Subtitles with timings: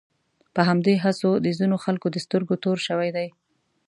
[0.53, 3.27] په همدې هڅو د ځینو خلکو د سترګو تور شوی دی.